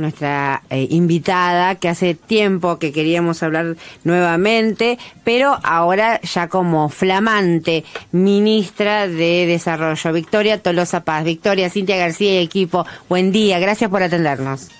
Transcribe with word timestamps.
nuestra 0.00 0.62
eh, 0.70 0.86
invitada, 0.90 1.74
que 1.76 1.88
hace 1.88 2.14
tiempo 2.14 2.78
que 2.78 2.92
queríamos 2.92 3.42
hablar 3.42 3.76
nuevamente, 4.04 4.98
pero 5.24 5.58
ahora 5.62 6.20
ya 6.22 6.48
como 6.48 6.88
flamante 6.88 7.84
ministra 8.12 9.06
de 9.08 9.46
Desarrollo. 9.46 10.12
Victoria 10.12 10.62
Tolosa 10.62 11.04
Paz. 11.04 11.24
Victoria, 11.24 11.70
Cintia 11.70 11.96
García 11.96 12.40
y 12.40 12.44
equipo, 12.44 12.86
buen 13.08 13.32
día, 13.32 13.58
gracias 13.58 13.90
por 13.90 14.02
atendernos. 14.02 14.70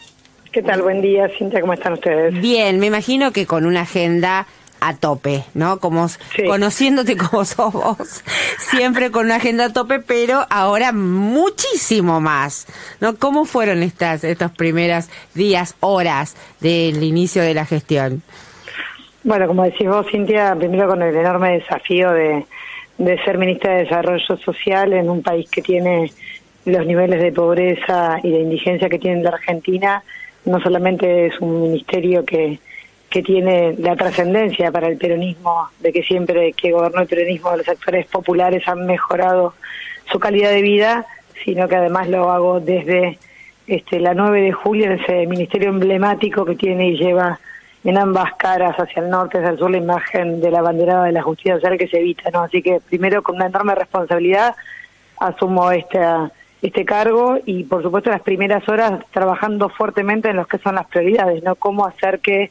¿Qué 0.52 0.62
tal? 0.62 0.82
Buen 0.82 1.01
día, 1.01 1.28
Cintia, 1.38 1.60
¿cómo 1.60 1.74
están 1.74 1.92
ustedes? 1.92 2.40
Bien, 2.40 2.80
me 2.80 2.87
imagino 2.87 3.30
que 3.30 3.46
con 3.46 3.66
una 3.66 3.82
agenda 3.82 4.48
a 4.81 4.97
tope, 4.97 5.44
¿no? 5.54 5.78
Como 5.78 6.06
conociéndote 6.46 7.17
como 7.17 7.44
sos 7.44 7.72
vos, 7.72 8.24
siempre 8.58 9.10
con 9.10 9.26
una 9.26 9.37
agenda 9.37 9.67
a 9.67 9.72
tope, 9.72 10.01
pero 10.01 10.46
ahora 10.51 10.92
muchísimo 10.92 12.21
más, 12.21 12.67
¿no? 13.01 13.17
¿Cómo 13.17 13.45
fueron 13.45 13.82
estas 13.82 14.24
estos 14.24 14.51
primeras 14.53 15.10
días, 15.35 15.77
horas 15.81 16.37
del 16.60 17.02
inicio 17.02 17.42
de 17.42 17.54
la 17.54 17.64
gestión? 17.64 18.23
Bueno, 19.23 19.46
como 19.46 19.64
decís 19.64 19.87
vos, 19.87 20.06
Cintia, 20.10 20.56
primero 20.56 20.88
con 20.88 21.02
el 21.02 21.15
enorme 21.15 21.52
desafío 21.52 22.10
de, 22.12 22.46
de 22.96 23.23
ser 23.24 23.37
ministra 23.38 23.74
de 23.74 23.84
Desarrollo 23.84 24.37
Social 24.38 24.92
en 24.95 25.10
un 25.10 25.23
país 25.23 25.51
que 25.51 25.60
tiene 25.60 26.10
los 26.65 26.87
niveles 26.87 27.23
de 27.23 27.32
pobreza 27.32 28.18
y 28.23 28.30
de 28.30 28.40
indigencia 28.40 28.88
que 28.88 28.98
tiene 28.98 29.23
la 29.23 29.30
Argentina, 29.30 30.02
no 30.45 30.60
solamente 30.60 31.26
es 31.26 31.40
un 31.40 31.62
ministerio 31.62 32.24
que 32.24 32.59
que 33.10 33.23
tiene 33.23 33.74
la 33.77 33.96
trascendencia 33.96 34.70
para 34.70 34.87
el 34.87 34.96
peronismo, 34.96 35.68
de 35.80 35.92
que 35.92 36.02
siempre 36.05 36.52
que 36.52 36.70
gobernó 36.70 37.01
el 37.02 37.09
peronismo 37.09 37.56
los 37.56 37.68
actores 37.68 38.06
populares 38.06 38.66
han 38.68 38.87
mejorado 38.87 39.55
su 40.10 40.20
calidad 40.20 40.51
de 40.51 40.62
vida, 40.62 41.06
sino 41.45 41.66
que 41.68 41.77
además 41.77 42.09
lo 42.09 42.30
hago 42.30 42.60
desde 42.60 43.18
este, 43.66 43.98
la 43.98 44.15
9 44.15 44.42
de 44.42 44.52
julio, 44.52 44.87
en 44.87 44.92
ese 44.92 45.27
ministerio 45.27 45.70
emblemático 45.70 46.45
que 46.45 46.54
tiene 46.54 46.88
y 46.88 46.98
lleva 46.98 47.41
en 47.82 47.98
ambas 47.98 48.34
caras, 48.34 48.77
hacia 48.77 49.02
el 49.02 49.10
norte, 49.10 49.38
hacia 49.38 49.51
el 49.51 49.59
sur, 49.59 49.71
la 49.71 49.79
imagen 49.79 50.40
de 50.40 50.51
la 50.51 50.62
banderada 50.62 51.04
de 51.04 51.12
la 51.12 51.23
justicia 51.23 51.54
social 51.54 51.79
que 51.79 51.88
se 51.88 51.99
evita, 51.99 52.30
¿no? 52.30 52.43
Así 52.43 52.62
que 52.62 52.80
primero 52.88 53.23
con 53.23 53.37
una 53.37 53.46
enorme 53.46 53.74
responsabilidad 53.74 54.54
asumo 55.18 55.73
esta, 55.73 56.30
este 56.62 56.84
cargo 56.84 57.38
y 57.45 57.65
por 57.65 57.82
supuesto 57.82 58.10
las 58.10 58.23
primeras 58.23 58.68
horas 58.68 59.04
trabajando 59.12 59.68
fuertemente 59.68 60.29
en 60.29 60.37
lo 60.37 60.46
que 60.46 60.59
son 60.59 60.74
las 60.74 60.87
prioridades, 60.87 61.43
¿no? 61.43 61.56
Cómo 61.56 61.87
hacer 61.87 62.21
que 62.21 62.51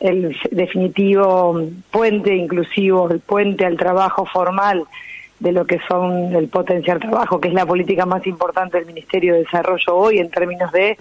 el 0.00 0.36
definitivo 0.50 1.60
puente 1.90 2.34
inclusivo, 2.34 3.10
el 3.10 3.20
puente 3.20 3.64
al 3.64 3.76
trabajo 3.76 4.26
formal 4.26 4.84
de 5.40 5.52
lo 5.52 5.66
que 5.66 5.78
son 5.88 6.34
el 6.34 6.48
potencial 6.48 7.00
trabajo, 7.00 7.40
que 7.40 7.48
es 7.48 7.54
la 7.54 7.66
política 7.66 8.06
más 8.06 8.26
importante 8.26 8.78
del 8.78 8.86
Ministerio 8.86 9.34
de 9.34 9.40
Desarrollo 9.40 9.96
hoy 9.96 10.18
en 10.18 10.30
términos 10.30 10.72
de 10.72 10.96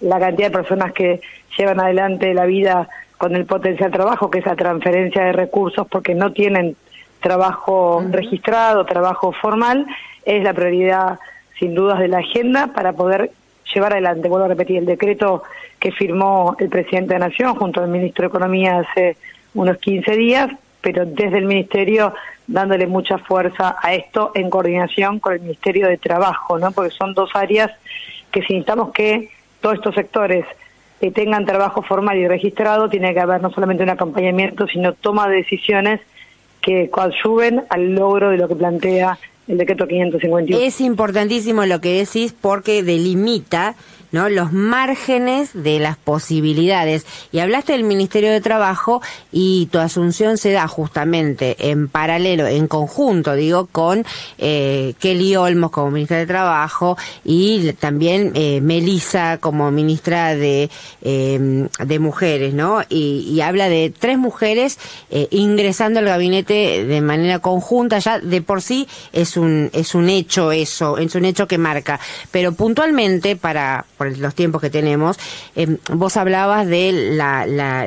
la 0.00 0.18
cantidad 0.18 0.48
de 0.48 0.56
personas 0.56 0.92
que 0.92 1.20
llevan 1.56 1.80
adelante 1.80 2.34
la 2.34 2.46
vida 2.46 2.88
con 3.18 3.36
el 3.36 3.46
potencial 3.46 3.90
trabajo, 3.90 4.30
que 4.30 4.40
es 4.40 4.46
la 4.46 4.56
transferencia 4.56 5.24
de 5.24 5.32
recursos 5.32 5.86
porque 5.86 6.14
no 6.14 6.32
tienen 6.32 6.76
trabajo 7.20 8.04
registrado, 8.10 8.84
trabajo 8.84 9.32
formal, 9.32 9.86
es 10.24 10.42
la 10.42 10.52
prioridad 10.52 11.18
sin 11.58 11.74
dudas 11.74 12.00
de 12.00 12.08
la 12.08 12.18
agenda 12.18 12.68
para 12.74 12.92
poder 12.92 13.30
llevar 13.72 13.92
adelante. 13.92 14.28
Vuelvo 14.28 14.46
a 14.46 14.48
repetir, 14.48 14.78
el 14.78 14.86
decreto 14.86 15.44
que 15.82 15.90
firmó 15.90 16.54
el 16.60 16.68
presidente 16.68 17.14
de 17.14 17.18
la 17.18 17.28
Nación 17.28 17.56
junto 17.56 17.80
al 17.80 17.88
ministro 17.88 18.22
de 18.22 18.28
Economía 18.28 18.78
hace 18.78 19.16
unos 19.52 19.78
15 19.78 20.12
días, 20.12 20.48
pero 20.80 21.04
desde 21.04 21.38
el 21.38 21.44
ministerio 21.44 22.14
dándole 22.46 22.86
mucha 22.86 23.18
fuerza 23.18 23.74
a 23.82 23.92
esto 23.92 24.30
en 24.36 24.48
coordinación 24.48 25.18
con 25.18 25.32
el 25.32 25.40
Ministerio 25.40 25.88
de 25.88 25.98
Trabajo, 25.98 26.56
¿no? 26.56 26.70
Porque 26.70 26.92
son 26.92 27.14
dos 27.14 27.30
áreas 27.34 27.72
que 28.30 28.42
si 28.42 28.52
necesitamos 28.52 28.92
que 28.92 29.30
todos 29.60 29.74
estos 29.74 29.96
sectores 29.96 30.46
que 31.00 31.10
tengan 31.10 31.46
trabajo 31.46 31.82
formal 31.82 32.16
y 32.16 32.28
registrado, 32.28 32.88
tiene 32.88 33.12
que 33.12 33.18
haber 33.18 33.42
no 33.42 33.50
solamente 33.50 33.82
un 33.82 33.90
acompañamiento, 33.90 34.68
sino 34.68 34.92
toma 34.92 35.28
de 35.28 35.38
decisiones 35.38 36.00
que 36.60 36.90
coadyuven 36.90 37.64
al 37.70 37.96
logro 37.96 38.30
de 38.30 38.36
lo 38.36 38.46
que 38.46 38.54
plantea 38.54 39.18
el 39.52 39.58
decreto 39.58 39.86
551. 39.86 40.64
Es 40.64 40.80
importantísimo 40.80 41.64
lo 41.66 41.80
que 41.80 41.98
decís 41.98 42.34
porque 42.38 42.82
delimita 42.82 43.76
los 44.12 44.52
márgenes 44.52 45.50
de 45.54 45.78
las 45.78 45.96
posibilidades. 45.96 47.06
Y 47.32 47.38
hablaste 47.38 47.72
del 47.72 47.84
Ministerio 47.84 48.30
de 48.30 48.40
Trabajo 48.40 49.00
y 49.32 49.68
tu 49.72 49.78
asunción 49.78 50.36
se 50.36 50.52
da 50.52 50.68
justamente 50.68 51.70
en 51.70 51.88
paralelo, 51.88 52.46
en 52.46 52.68
conjunto, 52.68 53.34
digo, 53.34 53.66
con 53.72 54.04
eh, 54.38 54.94
Kelly 55.00 55.36
Olmos 55.36 55.70
como 55.70 55.90
ministra 55.90 56.18
de 56.18 56.26
Trabajo 56.26 56.96
y 57.24 57.72
también 57.72 58.32
eh, 58.34 58.60
Melisa 58.60 59.38
como 59.38 59.70
ministra 59.70 60.36
de, 60.36 60.68
em, 61.02 61.68
de 61.84 61.98
Mujeres, 61.98 62.52
¿no? 62.52 62.82
Y, 62.88 63.26
y, 63.28 63.40
habla 63.40 63.68
de 63.68 63.92
tres 63.96 64.18
mujeres 64.18 64.78
eh, 65.10 65.28
ingresando 65.30 66.00
al 66.00 66.06
gabinete 66.06 66.84
de 66.84 67.00
manera 67.00 67.38
conjunta, 67.38 67.98
ya 67.98 68.18
de 68.18 68.42
por 68.42 68.60
sí 68.60 68.86
es 69.12 69.36
un, 69.36 69.41
es 69.72 69.94
un 69.94 70.08
hecho 70.08 70.52
eso, 70.52 70.98
es 70.98 71.14
un 71.14 71.24
hecho 71.24 71.46
que 71.46 71.58
marca. 71.58 72.00
Pero 72.30 72.52
puntualmente 72.52 73.36
para 73.36 73.84
por 73.96 74.16
los 74.18 74.34
tiempos 74.34 74.60
que 74.60 74.70
tenemos, 74.70 75.18
eh, 75.56 75.76
vos 75.92 76.16
hablabas 76.16 76.66
de 76.66 77.16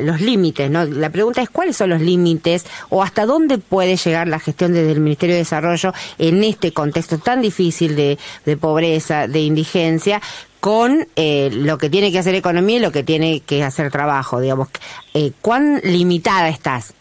los 0.01 0.21
límites, 0.21 0.69
¿no? 0.69 0.85
La 0.85 1.09
pregunta 1.09 1.41
es 1.41 1.49
cuáles 1.49 1.77
son 1.77 1.89
los 1.89 2.01
límites 2.01 2.65
o 2.89 3.03
hasta 3.03 3.25
dónde 3.25 3.57
puede 3.57 3.97
llegar 3.97 4.27
la 4.27 4.39
gestión 4.39 4.73
desde 4.73 4.91
el 4.91 4.99
Ministerio 4.99 5.35
de 5.35 5.39
Desarrollo 5.39 5.93
en 6.17 6.43
este 6.43 6.71
contexto 6.71 7.17
tan 7.17 7.41
difícil 7.41 7.95
de, 7.95 8.17
pobreza, 8.57 9.27
de 9.27 9.41
indigencia, 9.41 10.21
con 10.59 11.07
eh, 11.15 11.49
lo 11.51 11.77
que 11.77 11.89
tiene 11.89 12.11
que 12.11 12.19
hacer 12.19 12.33
economía 12.33 12.77
y 12.77 12.79
lo 12.79 12.91
que 12.91 13.03
tiene 13.03 13.41
que 13.41 13.63
hacer 13.63 13.91
trabajo, 13.91 14.39
digamos. 14.39 14.69
Eh, 15.13 15.31
¿Cuán 15.41 15.79
limitada 15.83 16.49
estás? 16.49 16.93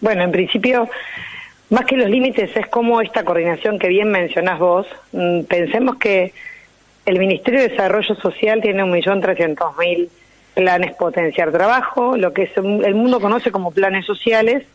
Bueno, 0.00 0.24
en 0.24 0.32
principio, 0.32 0.88
más 1.72 1.86
que 1.86 1.96
los 1.96 2.10
límites 2.10 2.54
es 2.54 2.66
como 2.66 3.00
esta 3.00 3.24
coordinación 3.24 3.78
que 3.78 3.88
bien 3.88 4.10
mencionás 4.10 4.58
vos. 4.58 4.86
Mm, 5.12 5.44
pensemos 5.44 5.96
que 5.96 6.34
el 7.06 7.18
Ministerio 7.18 7.60
de 7.60 7.70
Desarrollo 7.70 8.14
Social 8.16 8.60
tiene 8.60 8.84
un 8.84 8.90
millón 8.90 9.22
trescientos 9.22 9.74
mil 9.78 10.10
planes 10.52 10.94
potenciar 10.96 11.50
trabajo, 11.50 12.18
lo 12.18 12.34
que 12.34 12.50
el 12.56 12.94
mundo 12.94 13.20
conoce 13.20 13.50
como 13.50 13.70
planes 13.70 14.04
sociales. 14.04 14.66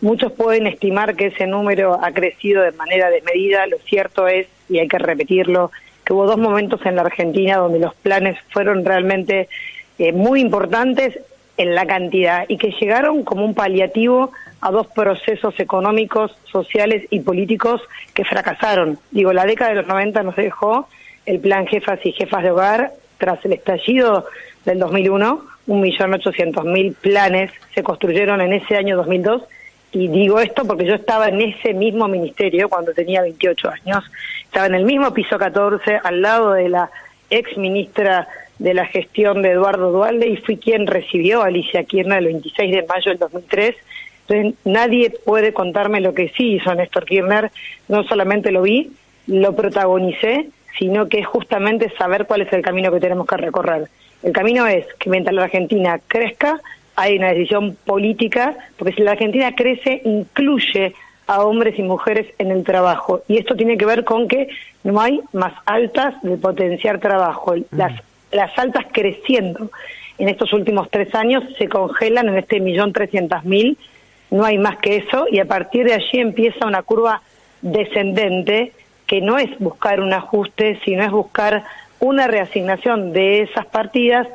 Muchos 0.00 0.30
pueden 0.32 0.68
estimar 0.68 1.16
que 1.16 1.26
ese 1.26 1.48
número 1.48 1.98
ha 2.00 2.12
crecido 2.12 2.62
de 2.62 2.70
manera 2.70 3.10
desmedida. 3.10 3.66
Lo 3.66 3.78
cierto 3.78 4.28
es, 4.28 4.46
y 4.68 4.78
hay 4.78 4.86
que 4.86 4.98
repetirlo, 4.98 5.72
que 6.04 6.12
hubo 6.12 6.26
dos 6.26 6.38
momentos 6.38 6.80
en 6.86 6.94
la 6.94 7.02
Argentina 7.02 7.56
donde 7.56 7.80
los 7.80 7.94
planes 7.96 8.38
fueron 8.50 8.84
realmente 8.84 9.48
eh, 9.98 10.12
muy 10.12 10.40
importantes 10.40 11.18
en 11.56 11.74
la 11.74 11.86
cantidad 11.86 12.44
y 12.46 12.56
que 12.56 12.70
llegaron 12.70 13.24
como 13.24 13.44
un 13.44 13.54
paliativo 13.54 14.30
a 14.66 14.72
dos 14.72 14.88
procesos 14.88 15.54
económicos, 15.60 16.36
sociales 16.50 17.06
y 17.10 17.20
políticos 17.20 17.80
que 18.14 18.24
fracasaron. 18.24 18.98
Digo, 19.12 19.32
la 19.32 19.46
década 19.46 19.70
de 19.70 19.76
los 19.76 19.86
90 19.86 20.24
nos 20.24 20.34
dejó 20.34 20.88
el 21.24 21.38
plan 21.38 21.68
Jefas 21.68 22.00
y 22.04 22.10
Jefas 22.10 22.42
de 22.42 22.50
Hogar 22.50 22.90
tras 23.16 23.44
el 23.44 23.52
estallido 23.52 24.26
del 24.64 24.80
2001, 24.80 25.40
1.800.000 25.68 26.94
planes 26.96 27.52
se 27.74 27.84
construyeron 27.84 28.40
en 28.40 28.54
ese 28.54 28.76
año 28.76 28.96
2002 28.96 29.42
y 29.92 30.08
digo 30.08 30.40
esto 30.40 30.64
porque 30.64 30.84
yo 30.84 30.94
estaba 30.94 31.28
en 31.28 31.40
ese 31.40 31.72
mismo 31.72 32.08
ministerio 32.08 32.68
cuando 32.68 32.92
tenía 32.92 33.22
28 33.22 33.70
años, 33.70 34.04
estaba 34.44 34.66
en 34.66 34.74
el 34.74 34.84
mismo 34.84 35.14
piso 35.14 35.38
14 35.38 36.00
al 36.02 36.22
lado 36.22 36.54
de 36.54 36.68
la 36.68 36.90
ex 37.30 37.56
ministra 37.56 38.26
de 38.58 38.74
la 38.74 38.86
gestión 38.86 39.42
de 39.42 39.52
Eduardo 39.52 39.92
Dualde 39.92 40.26
y 40.26 40.36
fui 40.38 40.56
quien 40.56 40.88
recibió 40.88 41.42
a 41.42 41.46
Alicia 41.46 41.84
Kirchner 41.84 42.18
el 42.18 42.26
26 42.26 42.74
de 42.74 42.82
mayo 42.82 43.10
del 43.12 43.18
2003. 43.18 43.76
Entonces 44.28 44.54
nadie 44.64 45.10
puede 45.24 45.52
contarme 45.52 46.00
lo 46.00 46.14
que 46.14 46.28
sí 46.30 46.54
hizo 46.54 46.74
Néstor 46.74 47.04
Kirchner, 47.04 47.50
no 47.88 48.04
solamente 48.04 48.50
lo 48.50 48.62
vi, 48.62 48.90
lo 49.26 49.54
protagonicé 49.54 50.46
sino 50.78 51.08
que 51.08 51.20
es 51.20 51.26
justamente 51.26 51.90
saber 51.96 52.26
cuál 52.26 52.42
es 52.42 52.52
el 52.52 52.62
camino 52.62 52.92
que 52.92 53.00
tenemos 53.00 53.26
que 53.26 53.36
recorrer. 53.36 53.88
El 54.22 54.32
camino 54.32 54.66
es 54.66 54.86
que 54.98 55.10
mientras 55.10 55.34
la 55.34 55.44
Argentina 55.44 56.00
crezca, 56.06 56.60
hay 56.94 57.16
una 57.16 57.28
decisión 57.28 57.76
política, 57.84 58.56
porque 58.76 58.94
si 58.94 59.02
la 59.02 59.12
Argentina 59.12 59.54
crece, 59.54 60.02
incluye 60.04 60.94
a 61.26 61.42
hombres 61.42 61.78
y 61.78 61.82
mujeres 61.82 62.26
en 62.38 62.50
el 62.50 62.64
trabajo. 62.64 63.22
Y 63.28 63.38
esto 63.38 63.56
tiene 63.56 63.76
que 63.76 63.86
ver 63.86 64.04
con 64.04 64.28
que 64.28 64.48
no 64.84 65.00
hay 65.00 65.20
más 65.32 65.52
altas 65.66 66.14
de 66.22 66.36
potenciar 66.36 67.00
trabajo. 67.00 67.54
Las, 67.70 68.00
las 68.30 68.56
altas 68.58 68.86
creciendo 68.92 69.70
en 70.18 70.28
estos 70.28 70.52
últimos 70.52 70.88
tres 70.90 71.14
años 71.14 71.44
se 71.58 71.68
congelan 71.68 72.28
en 72.28 72.38
este 72.38 72.60
millón 72.60 72.92
trescientas 72.92 73.44
mil, 73.44 73.76
no 74.30 74.44
hay 74.44 74.58
más 74.58 74.78
que 74.78 74.96
eso, 74.96 75.26
y 75.30 75.38
a 75.38 75.44
partir 75.44 75.86
de 75.86 75.94
allí 75.94 76.18
empieza 76.18 76.66
una 76.66 76.82
curva 76.82 77.22
descendente 77.62 78.72
que 79.06 79.20
no 79.20 79.38
es 79.38 79.56
buscar 79.58 80.00
un 80.00 80.12
ajuste, 80.12 80.80
sino 80.84 81.04
es 81.04 81.10
buscar 81.10 81.64
una 82.00 82.26
reasignación 82.26 83.12
de 83.12 83.42
esas 83.42 83.66
partidas 83.66 84.26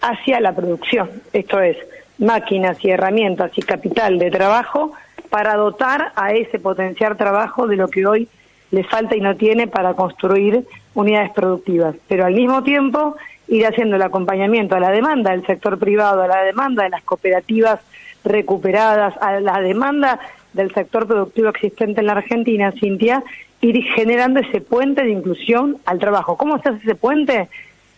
hacia 0.00 0.40
la 0.40 0.54
producción. 0.54 1.10
Esto 1.32 1.60
es, 1.60 1.76
máquinas 2.18 2.82
y 2.84 2.90
herramientas 2.90 3.50
y 3.56 3.62
capital 3.62 4.18
de 4.18 4.30
trabajo 4.30 4.92
para 5.30 5.54
dotar 5.56 6.12
a 6.16 6.32
ese 6.32 6.58
potencial 6.58 7.16
trabajo 7.16 7.66
de 7.66 7.76
lo 7.76 7.88
que 7.88 8.06
hoy 8.06 8.28
le 8.70 8.84
falta 8.84 9.16
y 9.16 9.20
no 9.20 9.36
tiene 9.36 9.66
para 9.66 9.94
construir 9.94 10.64
unidades 10.94 11.30
productivas. 11.30 11.96
Pero 12.08 12.24
al 12.24 12.34
mismo 12.34 12.62
tiempo, 12.62 13.16
ir 13.48 13.66
haciendo 13.66 13.96
el 13.96 14.02
acompañamiento 14.02 14.76
a 14.76 14.80
la 14.80 14.90
demanda 14.90 15.32
del 15.32 15.44
sector 15.46 15.78
privado, 15.78 16.22
a 16.22 16.28
la 16.28 16.42
demanda 16.42 16.84
de 16.84 16.90
las 16.90 17.02
cooperativas 17.02 17.80
recuperadas, 18.24 19.14
a 19.20 19.40
la 19.40 19.60
demanda 19.60 20.20
del 20.52 20.72
sector 20.74 21.06
productivo 21.06 21.48
existente 21.48 22.00
en 22.00 22.06
la 22.06 22.12
Argentina, 22.12 22.72
Cintia, 22.72 23.22
ir 23.60 23.82
generando 23.94 24.40
ese 24.40 24.60
puente 24.60 25.02
de 25.02 25.10
inclusión 25.10 25.78
al 25.84 25.98
trabajo. 25.98 26.36
¿Cómo 26.36 26.58
se 26.60 26.70
hace 26.70 26.78
ese 26.82 26.94
puente? 26.94 27.48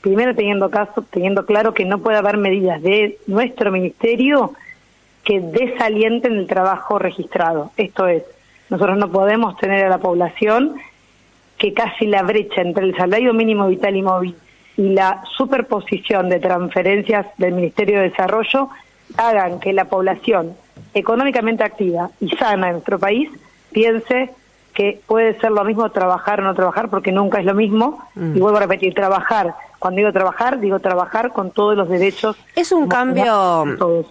Primero 0.00 0.34
teniendo 0.34 0.70
caso, 0.70 1.04
teniendo 1.10 1.46
claro 1.46 1.74
que 1.74 1.84
no 1.84 1.98
puede 1.98 2.18
haber 2.18 2.36
medidas 2.36 2.82
de 2.82 3.18
nuestro 3.26 3.70
ministerio 3.70 4.52
que 5.24 5.40
desalienten 5.40 6.32
el 6.32 6.46
trabajo 6.48 6.98
registrado. 6.98 7.70
Esto 7.76 8.08
es, 8.08 8.24
nosotros 8.68 8.98
no 8.98 9.10
podemos 9.10 9.56
tener 9.58 9.84
a 9.84 9.88
la 9.88 9.98
población 9.98 10.74
que 11.58 11.72
casi 11.72 12.06
la 12.06 12.22
brecha 12.22 12.60
entre 12.60 12.84
el 12.84 12.96
salario 12.96 13.32
mínimo 13.32 13.68
vital 13.68 13.94
y 13.94 14.02
móvil 14.02 14.34
y 14.76 14.88
la 14.88 15.22
superposición 15.36 16.28
de 16.28 16.40
transferencias 16.40 17.26
del 17.38 17.52
Ministerio 17.54 18.00
de 18.00 18.08
Desarrollo 18.08 18.68
hagan 19.16 19.60
que 19.60 19.72
la 19.72 19.86
población 19.86 20.54
económicamente 20.94 21.64
activa 21.64 22.10
y 22.20 22.30
sana 22.36 22.68
en 22.68 22.72
nuestro 22.74 22.98
país 22.98 23.30
piense 23.72 24.30
que 24.74 25.00
puede 25.06 25.38
ser 25.40 25.50
lo 25.50 25.64
mismo 25.64 25.90
trabajar 25.90 26.40
o 26.40 26.44
no 26.44 26.54
trabajar 26.54 26.88
porque 26.88 27.12
nunca 27.12 27.38
es 27.38 27.44
lo 27.44 27.54
mismo. 27.54 28.02
Mm. 28.14 28.36
Y 28.36 28.40
vuelvo 28.40 28.56
a 28.56 28.60
repetir, 28.60 28.94
trabajar 28.94 29.54
cuando 29.82 29.98
digo 29.98 30.12
trabajar, 30.12 30.60
digo 30.60 30.78
trabajar 30.78 31.32
con 31.32 31.50
todos 31.50 31.76
los 31.76 31.88
derechos. 31.88 32.36
Es 32.54 32.70
un 32.70 32.86
cambio, 32.86 33.64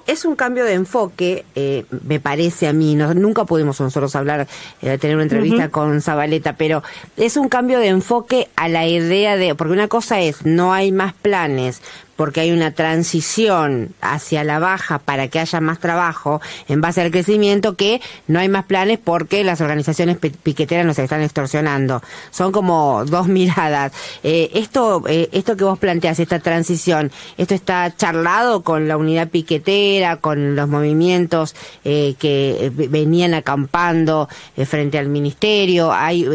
es 0.05 0.25
un 0.25 0.35
cambio 0.35 0.65
de 0.65 0.73
enfoque, 0.73 1.45
eh, 1.55 1.85
me 2.03 2.19
parece 2.19 2.67
a 2.67 2.73
mí. 2.73 2.93
No, 2.93 3.13
nunca 3.13 3.45
pudimos 3.45 3.79
nosotros 3.79 4.13
hablar, 4.17 4.47
eh, 4.81 4.97
tener 4.97 5.15
una 5.15 5.23
entrevista 5.23 5.69
con 5.69 6.01
Zabaleta, 6.01 6.57
pero 6.57 6.83
es 7.15 7.37
un 7.37 7.47
cambio 7.47 7.79
de 7.79 7.87
enfoque 7.87 8.49
a 8.57 8.67
la 8.67 8.85
idea 8.85 9.37
de, 9.37 9.55
porque 9.55 9.71
una 9.71 9.87
cosa 9.87 10.19
es, 10.19 10.45
no 10.45 10.73
hay 10.73 10.91
más 10.91 11.13
planes, 11.13 11.81
porque 12.15 12.41
hay 12.41 12.51
una 12.51 12.71
transición 12.71 13.95
hacia 14.01 14.43
la 14.43 14.59
baja 14.59 14.99
para 14.99 15.27
que 15.27 15.39
haya 15.39 15.59
más 15.59 15.79
trabajo 15.79 16.41
en 16.67 16.81
base 16.81 17.01
al 17.01 17.11
crecimiento, 17.11 17.75
que 17.75 18.01
no 18.27 18.39
hay 18.39 18.49
más 18.49 18.65
planes 18.65 18.99
porque 19.03 19.43
las 19.43 19.61
organizaciones 19.61 20.17
piqueteras 20.17 20.85
nos 20.85 20.99
están 20.99 21.21
extorsionando. 21.21 22.01
Son 22.29 22.51
como 22.51 23.05
dos 23.05 23.27
miradas. 23.31 23.91
Eh, 24.23 24.51
esto, 24.53 25.03
eh, 25.07 25.29
esto 25.31 25.57
que 25.57 25.63
vos 25.63 25.79
planteas, 25.79 26.19
esta 26.19 26.39
transición, 26.39 27.11
¿esto 27.37 27.55
está 27.55 27.95
charlado 27.95 28.61
con 28.61 28.87
la 28.87 28.97
unidad 28.97 29.29
piquetera, 29.29 30.17
con 30.17 30.55
los 30.55 30.67
movimientos 30.67 31.55
eh, 31.83 32.15
que 32.19 32.71
venían 32.75 33.33
acampando 33.33 34.29
frente 34.65 34.97
al 34.97 35.07
ministerio? 35.07 35.91
¿Hay, 35.91 36.27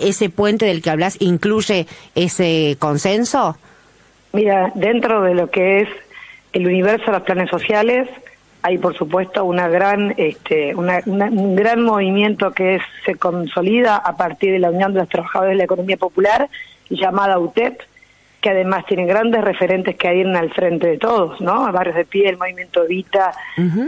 ¿Ese 0.00 0.30
puente 0.30 0.64
del 0.64 0.82
que 0.82 0.90
hablas 0.90 1.16
incluye 1.20 1.86
ese 2.14 2.76
consenso? 2.78 3.56
Mira, 4.34 4.72
dentro 4.74 5.22
de 5.22 5.32
lo 5.32 5.48
que 5.48 5.82
es 5.82 5.88
el 6.52 6.66
universo 6.66 7.06
de 7.06 7.12
los 7.12 7.22
planes 7.22 7.48
sociales, 7.48 8.08
hay 8.62 8.78
por 8.78 8.96
supuesto 8.96 9.44
una 9.44 9.68
gran, 9.68 10.12
este, 10.16 10.74
un 10.74 11.54
gran 11.54 11.84
movimiento 11.84 12.50
que 12.50 12.80
se 13.06 13.14
consolida 13.14 13.94
a 13.94 14.16
partir 14.16 14.50
de 14.50 14.58
la 14.58 14.70
Unión 14.70 14.92
de 14.92 14.98
los 14.98 15.08
Trabajadores 15.08 15.52
de 15.52 15.58
la 15.58 15.64
Economía 15.64 15.96
Popular, 15.96 16.48
llamada 16.90 17.38
UTEP, 17.38 17.80
que 18.44 18.50
además 18.50 18.84
tiene 18.84 19.06
grandes 19.06 19.42
referentes 19.42 19.96
que 19.96 20.06
adhieren 20.06 20.36
al 20.36 20.52
frente 20.52 20.86
de 20.86 20.98
todos, 20.98 21.40
¿no? 21.40 21.72
Barrios 21.72 21.96
de 21.96 22.04
Pie, 22.04 22.28
el 22.28 22.36
movimiento 22.36 22.84
Evita, 22.84 23.32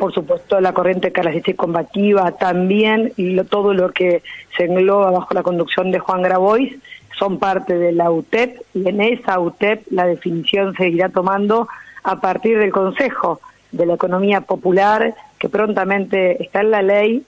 por 0.00 0.14
supuesto 0.14 0.58
la 0.62 0.73
corriente 0.73 1.12
característica 1.12 1.53
y 1.53 1.56
combativa, 1.56 2.32
también 2.32 3.12
y 3.19 3.37
todo 3.44 3.75
lo 3.75 3.91
que 3.93 4.23
se 4.56 4.64
engloba 4.64 5.11
bajo 5.11 5.35
la 5.35 5.43
conducción 5.43 5.91
de 5.91 5.99
Juan 5.99 6.23
Grabois, 6.23 6.75
son 7.19 7.38
parte 7.38 7.76
de 7.76 7.93
la 7.93 8.11
UTEP 8.11 8.62
y 8.73 8.88
en 8.88 9.03
esa 9.03 9.38
UTEP 9.38 9.82
la 9.91 10.06
definición 10.06 10.75
se 10.75 10.88
irá 10.88 11.11
tomando 11.11 11.69
a 12.02 12.19
partir 12.23 12.59
del 12.59 12.73
Consejo 12.73 13.43
de 13.73 13.85
la 13.85 13.93
Economía 13.93 14.41
Popular, 14.41 15.14
que 15.38 15.50
prontamente 15.50 16.43
está 16.43 16.62
en 16.62 16.70
la 16.70 16.81
ley 16.81 17.25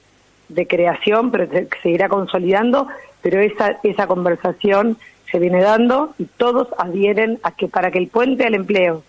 de 0.49 0.67
creación, 0.67 1.31
pero 1.31 1.47
se 1.51 1.69
seguirá 1.83 2.09
consolidando, 2.09 2.89
pero 3.21 3.39
esa, 3.39 3.77
esa 3.83 4.07
conversación 4.07 4.97
se 5.31 5.39
viene 5.39 5.63
dando 5.63 6.15
y 6.19 6.25
todos 6.25 6.69
adhieren 6.79 7.39
a 7.43 7.53
que 7.53 7.69
para 7.69 7.91
que 7.91 7.99
el 7.99 8.09
puente 8.09 8.45
al 8.45 8.55
empleo 8.55 9.03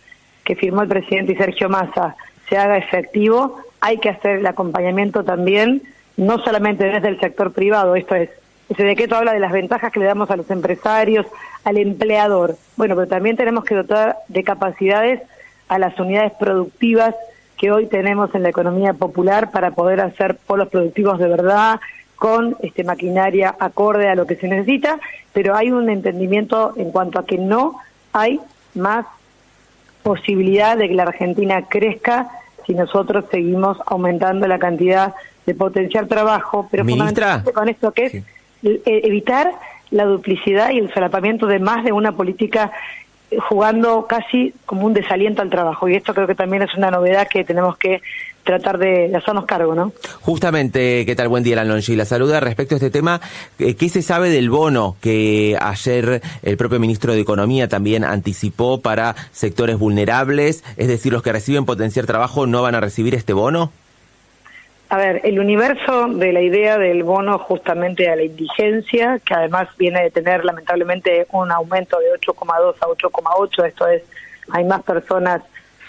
que 0.44 0.56
firmó 0.56 0.82
el 0.82 0.88
presidente 0.88 1.38
Sergio 1.38 1.70
Massa 1.70 2.16
se 2.48 2.58
haga 2.58 2.78
efectivo, 2.78 3.58
hay 3.80 4.00
que 4.00 4.10
hacer 4.10 4.40
el 4.40 4.48
acompañamiento 4.48 5.24
también, 5.24 5.84
no 6.18 6.40
solamente 6.40 6.86
desde 6.86 7.08
el 7.08 7.20
sector 7.20 7.54
privado, 7.54 7.96
esto 7.96 8.16
es 8.16 8.30
ese 8.70 8.84
decreto 8.84 9.16
habla 9.16 9.34
de 9.34 9.40
las 9.40 9.52
ventajas 9.52 9.92
que 9.92 10.00
le 10.00 10.06
damos 10.06 10.30
a 10.30 10.36
los 10.36 10.50
empresarios, 10.52 11.26
al 11.64 11.78
empleador. 11.78 12.56
Bueno, 12.78 12.96
pero 12.96 13.08
también 13.08 13.36
tenemos 13.36 13.64
que 13.64 13.74
dotar 13.74 14.18
de 14.28 14.44
capacidades 14.44 15.22
a 15.68 15.80
las 15.80 16.00
unidades 16.00 16.34
productivas 16.34 17.16
que 17.58 17.72
hoy 17.72 17.88
tenemos 17.88 18.34
en 18.36 18.44
la 18.44 18.50
economía 18.50 18.94
popular 18.94 19.50
para 19.52 19.72
poder 19.72 20.02
hacer 20.02 20.36
polos 20.36 20.70
productivos 20.70 21.18
de 21.18 21.28
verdad, 21.28 21.80
con 22.16 22.58
este 22.62 22.84
maquinaria 22.84 23.56
acorde 23.60 24.08
a 24.08 24.16
lo 24.16 24.28
que 24.28 24.36
se 24.36 24.48
necesita, 24.48 25.00
pero 25.34 25.56
hay 25.56 25.72
un 25.72 25.90
entendimiento 25.90 26.74
en 26.76 26.92
cuanto 26.92 27.20
a 27.20 27.26
que 27.26 27.38
no 27.38 27.76
hay 28.14 28.40
más 28.76 29.06
posibilidad 30.04 30.78
de 30.78 30.88
que 30.88 30.96
la 30.96 31.04
Argentina 31.04 31.66
crezca 31.68 32.30
si 32.66 32.74
nosotros 32.74 33.26
seguimos 33.32 33.78
aumentando 33.86 34.48
la 34.48 34.60
cantidad 34.60 35.14
de 35.46 35.56
potencial 35.56 36.08
trabajo, 36.08 36.68
pero 36.70 36.86
fundamentalmente 36.86 37.52
con 37.52 37.70
esto 37.70 37.92
que 37.92 38.06
es 38.06 38.24
evitar 38.86 39.52
la 39.92 40.06
duplicidad 40.06 40.72
y 40.72 40.80
el 40.80 40.94
solapamiento 40.94 41.48
de 41.48 41.60
más 41.60 41.84
de 41.84 41.92
una 41.92 42.12
política 42.12 42.72
jugando 43.48 44.06
casi 44.08 44.54
como 44.66 44.86
un 44.86 44.94
desaliento 44.94 45.42
al 45.42 45.50
trabajo. 45.50 45.88
Y 45.88 45.96
esto 45.96 46.14
creo 46.14 46.28
que 46.28 46.36
también 46.36 46.64
es 46.64 46.74
una 46.76 46.92
novedad 46.92 47.28
que 47.28 47.44
tenemos 47.44 47.78
que 47.78 48.02
tratar 48.44 48.80
de, 48.80 49.16
hacernos 49.16 49.46
cargo, 49.46 49.76
¿no? 49.76 49.92
Justamente, 50.22 51.06
¿qué 51.06 51.16
tal? 51.16 51.28
Buen 51.28 51.44
día, 51.44 51.56
Lanonji. 51.56 51.96
La 51.96 52.06
saluda 52.06 52.40
respecto 52.40 52.76
a 52.76 52.78
este 52.78 52.90
tema. 52.90 53.22
Eh, 53.60 53.76
¿Qué 53.76 53.90
se 53.90 54.02
sabe 54.02 54.30
del 54.30 54.50
bono 54.50 54.96
que 55.02 55.58
ayer 55.62 56.22
el 56.42 56.58
propio 56.58 56.80
ministro 56.80 57.14
de 57.14 57.20
Economía 57.20 57.68
también 57.68 58.04
anticipó 58.04 58.82
para 58.82 59.16
sectores 59.32 59.78
vulnerables? 59.78 60.64
Es 60.78 60.88
decir, 60.88 61.14
los 61.14 61.22
que 61.22 61.32
reciben 61.32 61.66
potenciar 61.66 62.08
trabajo 62.08 62.48
no 62.48 62.62
van 62.62 62.76
a 62.76 62.80
recibir 62.80 63.14
este 63.14 63.34
bono. 63.34 63.72
A 64.92 64.98
ver, 64.98 65.22
el 65.24 65.40
universo 65.40 66.08
de 66.08 66.34
la 66.34 66.42
idea 66.42 66.80
del 66.80 67.04
bono 67.04 67.38
justamente 67.38 68.10
a 68.10 68.16
la 68.16 68.24
indigencia, 68.24 69.20
que 69.24 69.36
además 69.36 69.68
viene 69.78 70.02
de 70.02 70.10
tener 70.10 70.44
lamentablemente 70.44 71.28
un 71.32 71.52
aumento 71.52 72.00
de 72.00 72.12
8,2 72.20 72.74
a 72.82 72.88
8,8, 72.88 73.66
esto 73.68 73.88
es, 73.88 74.02
hay 74.50 74.64
más 74.64 74.82
personas 74.82 75.44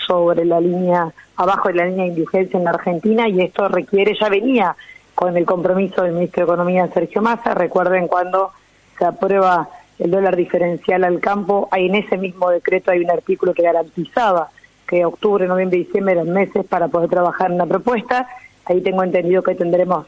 sobre 0.06 0.44
la 0.44 0.61
línea, 0.61 1.11
abajo 1.37 1.69
de 1.69 1.75
la 1.76 1.87
línea 1.87 2.04
de 2.04 2.11
indigencia 2.11 2.59
en 2.59 2.64
la 2.64 2.73
Argentina 2.73 3.26
y 3.26 3.40
esto 3.40 3.69
requiere, 3.69 4.14
ya 4.21 4.28
venía 4.28 4.76
con 5.14 5.35
el 5.35 5.47
compromiso 5.47 6.02
del 6.02 6.12
ministro 6.12 6.45
de 6.45 6.52
Economía 6.52 6.87
Sergio 6.88 7.23
Massa, 7.23 7.54
recuerden 7.54 8.07
cuando 8.07 8.52
se 8.99 9.07
aprueba 9.07 9.71
el 9.99 10.11
dólar 10.11 10.37
diferencial 10.37 11.04
al 11.04 11.21
campo, 11.21 11.69
hay 11.71 11.87
en 11.87 11.95
ese 11.95 12.19
mismo 12.19 12.50
decreto 12.50 12.90
hay 12.90 13.02
un 13.02 13.11
artículo 13.11 13.54
que 13.54 13.62
garantizaba 13.62 14.50
que 14.87 15.07
octubre, 15.07 15.47
noviembre 15.47 15.78
y 15.78 15.85
diciembre 15.85 16.14
eran 16.14 16.30
meses 16.30 16.66
para 16.66 16.88
poder 16.88 17.09
trabajar 17.09 17.50
en 17.50 17.57
la 17.57 17.64
propuesta 17.64 18.28
Ahí 18.71 18.81
tengo 18.83 19.03
entendido 19.03 19.43
que 19.43 19.57
tendremos, 19.57 20.07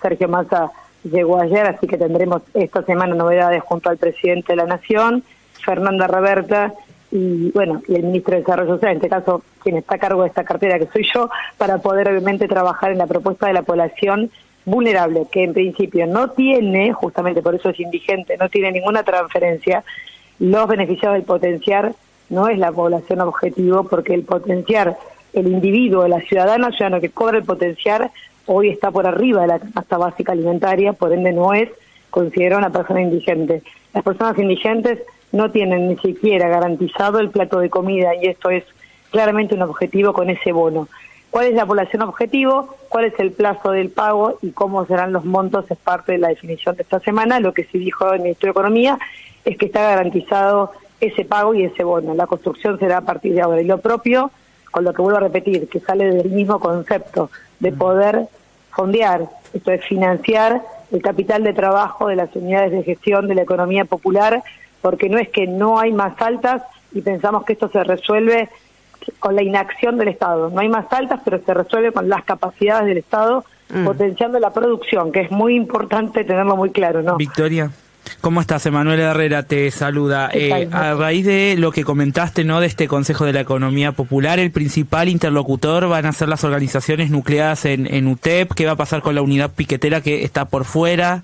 Sergio 0.00 0.28
Massa 0.28 0.70
llegó 1.02 1.40
ayer, 1.40 1.66
así 1.66 1.88
que 1.88 1.98
tendremos 1.98 2.40
esta 2.54 2.84
semana 2.84 3.16
novedades 3.16 3.60
junto 3.64 3.90
al 3.90 3.96
presidente 3.96 4.52
de 4.52 4.56
la 4.56 4.66
Nación, 4.66 5.24
Fernanda 5.64 6.06
Roberta 6.06 6.72
y 7.10 7.50
bueno, 7.50 7.82
y 7.88 7.96
el 7.96 8.04
ministro 8.04 8.34
de 8.34 8.42
Desarrollo 8.42 8.74
Social, 8.74 8.92
en 8.92 8.96
este 8.98 9.08
caso 9.08 9.42
quien 9.60 9.78
está 9.78 9.96
a 9.96 9.98
cargo 9.98 10.22
de 10.22 10.28
esta 10.28 10.44
cartera 10.44 10.78
que 10.78 10.86
soy 10.86 11.04
yo, 11.12 11.30
para 11.58 11.78
poder 11.78 12.08
obviamente 12.08 12.46
trabajar 12.46 12.92
en 12.92 12.98
la 12.98 13.08
propuesta 13.08 13.48
de 13.48 13.54
la 13.54 13.62
población 13.62 14.30
vulnerable, 14.64 15.26
que 15.28 15.42
en 15.42 15.52
principio 15.52 16.06
no 16.06 16.30
tiene, 16.30 16.92
justamente 16.92 17.42
por 17.42 17.56
eso 17.56 17.70
es 17.70 17.80
indigente, 17.80 18.36
no 18.36 18.48
tiene 18.48 18.70
ninguna 18.70 19.02
transferencia, 19.02 19.82
los 20.38 20.68
beneficiados 20.68 21.16
del 21.16 21.24
potenciar 21.24 21.92
no 22.28 22.46
es 22.46 22.58
la 22.58 22.70
población 22.70 23.20
objetivo, 23.20 23.82
porque 23.84 24.14
el 24.14 24.22
potenciar 24.22 24.96
el 25.36 25.48
individuo, 25.48 26.08
la 26.08 26.20
ciudadana, 26.20 26.70
ciudadano 26.70 27.00
que 27.00 27.10
cobra 27.10 27.38
el 27.38 27.44
potencial, 27.44 28.10
hoy 28.46 28.70
está 28.70 28.90
por 28.90 29.06
arriba 29.06 29.42
de 29.42 29.48
la 29.48 29.58
canasta 29.58 29.98
básica 29.98 30.32
alimentaria, 30.32 30.94
por 30.94 31.12
ende 31.12 31.32
no 31.32 31.52
es 31.52 31.68
considerada 32.10 32.58
una 32.58 32.70
persona 32.70 33.02
indigente. 33.02 33.62
Las 33.92 34.02
personas 34.02 34.38
indigentes 34.38 34.98
no 35.32 35.50
tienen 35.50 35.88
ni 35.88 35.96
siquiera 35.98 36.48
garantizado 36.48 37.18
el 37.18 37.30
plato 37.30 37.58
de 37.60 37.68
comida 37.68 38.14
y 38.14 38.26
esto 38.26 38.48
es 38.48 38.64
claramente 39.10 39.54
un 39.54 39.62
objetivo 39.62 40.12
con 40.12 40.30
ese 40.30 40.52
bono. 40.52 40.88
¿Cuál 41.30 41.48
es 41.48 41.54
la 41.54 41.66
población 41.66 42.02
objetivo? 42.02 42.74
¿Cuál 42.88 43.06
es 43.06 43.18
el 43.18 43.32
plazo 43.32 43.72
del 43.72 43.90
pago? 43.90 44.38
¿Y 44.40 44.52
cómo 44.52 44.86
serán 44.86 45.12
los 45.12 45.26
montos? 45.26 45.70
Es 45.70 45.76
parte 45.76 46.12
de 46.12 46.18
la 46.18 46.28
definición 46.28 46.76
de 46.76 46.82
esta 46.82 47.00
semana. 47.00 47.40
Lo 47.40 47.52
que 47.52 47.64
sí 47.64 47.78
dijo 47.78 48.10
el 48.12 48.20
Ministerio 48.20 48.54
de 48.54 48.58
Economía 48.58 48.98
es 49.44 49.58
que 49.58 49.66
está 49.66 49.82
garantizado 49.82 50.72
ese 50.98 51.26
pago 51.26 51.52
y 51.52 51.64
ese 51.64 51.84
bono. 51.84 52.14
La 52.14 52.26
construcción 52.26 52.78
será 52.78 52.98
a 52.98 53.00
partir 53.02 53.34
de 53.34 53.42
ahora. 53.42 53.60
Y 53.60 53.66
lo 53.66 53.78
propio 53.78 54.30
con 54.76 54.84
lo 54.84 54.92
que 54.92 55.00
vuelvo 55.00 55.16
a 55.16 55.22
repetir, 55.22 55.70
que 55.70 55.80
sale 55.80 56.04
del 56.04 56.30
mismo 56.30 56.60
concepto 56.60 57.30
de 57.60 57.72
poder 57.72 58.26
fondear, 58.72 59.26
esto 59.54 59.72
es 59.72 59.82
financiar 59.86 60.60
el 60.92 61.00
capital 61.00 61.44
de 61.44 61.54
trabajo 61.54 62.08
de 62.08 62.16
las 62.16 62.36
unidades 62.36 62.72
de 62.72 62.82
gestión 62.82 63.26
de 63.26 63.36
la 63.36 63.40
economía 63.40 63.86
popular, 63.86 64.42
porque 64.82 65.08
no 65.08 65.16
es 65.16 65.30
que 65.30 65.46
no 65.46 65.78
hay 65.78 65.94
más 65.94 66.20
altas, 66.20 66.60
y 66.92 67.00
pensamos 67.00 67.46
que 67.46 67.54
esto 67.54 67.70
se 67.70 67.82
resuelve 67.84 68.50
con 69.18 69.34
la 69.34 69.42
inacción 69.42 69.96
del 69.96 70.08
Estado. 70.08 70.50
No 70.50 70.60
hay 70.60 70.68
más 70.68 70.92
altas, 70.92 71.22
pero 71.24 71.40
se 71.42 71.54
resuelve 71.54 71.92
con 71.92 72.10
las 72.10 72.22
capacidades 72.24 72.84
del 72.84 72.98
Estado, 72.98 73.46
mm. 73.70 73.82
potenciando 73.86 74.38
la 74.38 74.50
producción, 74.50 75.10
que 75.10 75.22
es 75.22 75.30
muy 75.30 75.54
importante 75.54 76.22
tenerlo 76.22 76.54
muy 76.54 76.68
claro, 76.68 77.00
¿no? 77.00 77.16
Victoria. 77.16 77.70
¿Cómo 78.20 78.40
estás? 78.40 78.66
Emanuel 78.66 79.00
Herrera 79.00 79.44
te 79.44 79.70
saluda. 79.70 80.30
Eh, 80.32 80.68
a 80.72 80.94
raíz 80.94 81.26
de 81.26 81.56
lo 81.58 81.72
que 81.72 81.84
comentaste, 81.84 82.44
¿no? 82.44 82.60
De 82.60 82.66
este 82.66 82.88
Consejo 82.88 83.24
de 83.24 83.32
la 83.32 83.40
Economía 83.40 83.92
Popular, 83.92 84.38
el 84.38 84.50
principal 84.50 85.08
interlocutor 85.08 85.88
van 85.88 86.06
a 86.06 86.12
ser 86.12 86.28
las 86.28 86.44
organizaciones 86.44 87.10
nucleadas 87.10 87.64
en, 87.64 87.92
en 87.92 88.06
UTEP. 88.06 88.52
¿Qué 88.54 88.66
va 88.66 88.72
a 88.72 88.76
pasar 88.76 89.02
con 89.02 89.14
la 89.14 89.22
unidad 89.22 89.52
piquetera 89.52 90.00
que 90.00 90.24
está 90.24 90.46
por 90.46 90.64
fuera? 90.64 91.22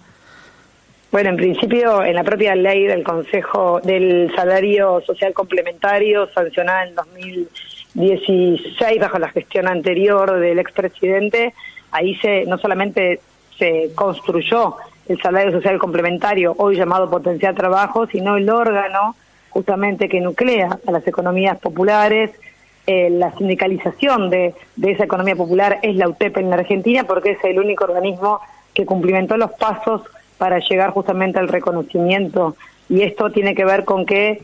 Bueno, 1.12 1.28
en 1.28 1.36
principio, 1.36 2.02
en 2.02 2.14
la 2.14 2.24
propia 2.24 2.54
ley 2.54 2.86
del 2.86 3.04
Consejo 3.04 3.82
del 3.84 4.32
Salario 4.34 5.02
Social 5.06 5.34
Complementario, 5.34 6.26
sancionada 6.32 6.86
en 6.86 6.94
2016 6.94 8.98
bajo 8.98 9.18
la 9.18 9.28
gestión 9.28 9.68
anterior 9.68 10.40
del 10.40 10.58
expresidente, 10.58 11.52
ahí 11.90 12.14
se 12.16 12.46
no 12.46 12.56
solamente 12.56 13.20
se 13.58 13.90
construyó 13.94 14.76
el 15.08 15.20
salario 15.20 15.52
social 15.52 15.78
complementario, 15.78 16.54
hoy 16.58 16.76
llamado 16.76 17.10
potencial 17.10 17.54
trabajo, 17.54 18.06
sino 18.06 18.36
el 18.36 18.48
órgano 18.48 19.16
justamente 19.50 20.08
que 20.08 20.20
nuclea 20.20 20.78
a 20.86 20.92
las 20.92 21.06
economías 21.06 21.58
populares. 21.58 22.30
Eh, 22.86 23.10
la 23.10 23.32
sindicalización 23.36 24.30
de, 24.30 24.54
de 24.76 24.90
esa 24.90 25.04
economía 25.04 25.36
popular 25.36 25.78
es 25.82 25.94
la 25.96 26.08
UTEP 26.08 26.38
en 26.38 26.50
la 26.50 26.56
Argentina 26.56 27.04
porque 27.04 27.32
es 27.32 27.44
el 27.44 27.60
único 27.60 27.84
organismo 27.84 28.40
que 28.74 28.86
cumplimentó 28.86 29.36
los 29.36 29.52
pasos 29.52 30.02
para 30.38 30.58
llegar 30.58 30.90
justamente 30.90 31.38
al 31.38 31.48
reconocimiento. 31.48 32.56
Y 32.88 33.02
esto 33.02 33.30
tiene 33.30 33.54
que 33.54 33.64
ver 33.64 33.84
con 33.84 34.04
que 34.04 34.42